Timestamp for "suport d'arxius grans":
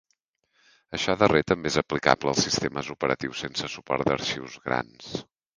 3.77-5.17